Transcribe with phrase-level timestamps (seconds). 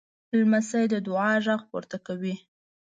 [0.37, 2.35] لمسی د دعا غږ پورته کوي.